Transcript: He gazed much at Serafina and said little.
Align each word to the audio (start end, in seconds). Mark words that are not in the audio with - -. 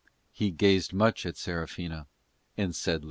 He 0.31 0.49
gazed 0.49 0.93
much 0.93 1.27
at 1.27 1.37
Serafina 1.37 2.07
and 2.57 2.75
said 2.75 2.93
little. 2.93 2.99